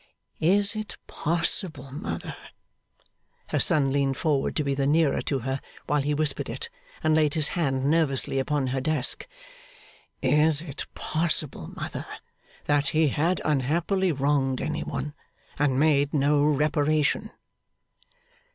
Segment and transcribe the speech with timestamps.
[0.39, 2.35] 'Is it possible, mother,'
[3.49, 6.71] her son leaned forward to be the nearer to her while he whispered it,
[7.03, 9.27] and laid his hand nervously upon her desk,
[10.23, 12.07] 'is it possible, mother,
[12.65, 15.13] that he had unhappily wronged any one,
[15.59, 17.29] and made no reparation?